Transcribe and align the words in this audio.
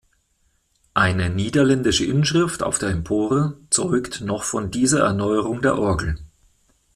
Eine 0.95 1.29
niederländische 1.29 2.05
Inschrift 2.05 2.63
auf 2.63 2.79
der 2.79 2.89
Empore 2.89 3.59
zeugt 3.69 4.21
noch 4.21 4.41
von 4.41 4.71
dieser 4.71 5.01
Erneuerung 5.03 5.61
der 5.61 5.77
Orgel. 5.77 6.17